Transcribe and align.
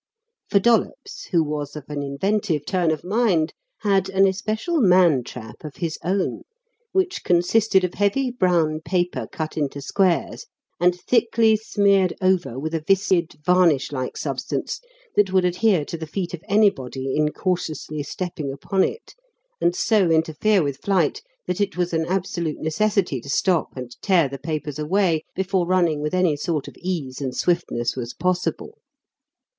For 0.49 0.57
Dollops, 0.59 1.25
who 1.25 1.43
was 1.43 1.75
of 1.75 1.83
an 1.87 2.01
inventive 2.01 2.65
turn 2.65 2.89
of 2.89 3.03
mind, 3.03 3.53
had 3.81 4.09
an 4.09 4.25
especial 4.25 4.81
"man 4.81 5.21
trap" 5.23 5.57
of 5.63 5.75
his 5.75 5.99
own, 6.03 6.41
which 6.91 7.23
consisted 7.23 7.83
of 7.83 7.93
heavy 7.93 8.31
brown 8.31 8.79
paper, 8.81 9.27
cut 9.31 9.57
into 9.57 9.79
squares, 9.79 10.47
and 10.79 10.95
thickly 10.99 11.55
smeared 11.55 12.15
over 12.19 12.57
with 12.57 12.73
a 12.73 12.81
viscid 12.81 13.33
varnish 13.45 13.91
like 13.91 14.17
substance 14.17 14.79
that 15.15 15.31
would 15.31 15.45
adhere 15.45 15.85
to 15.85 15.99
the 15.99 16.07
feet 16.07 16.33
of 16.33 16.41
anybody 16.49 17.15
incautiously 17.15 18.01
stepping 18.01 18.51
upon 18.51 18.83
it, 18.83 19.13
and 19.61 19.75
so 19.75 20.09
interfere 20.09 20.63
with 20.63 20.77
flight 20.81 21.21
that 21.45 21.61
it 21.61 21.77
was 21.77 21.93
an 21.93 22.07
absolute 22.07 22.59
necessity 22.59 23.21
to 23.21 23.29
stop 23.29 23.77
and 23.77 23.95
tear 24.01 24.27
the 24.27 24.39
papers 24.39 24.79
away 24.79 25.21
before 25.35 25.67
running 25.67 26.01
with 26.01 26.15
any 26.15 26.35
sort 26.35 26.67
of 26.67 26.75
ease 26.79 27.21
and 27.21 27.37
swiftness 27.37 27.95
was 27.95 28.15
possible. 28.15 28.79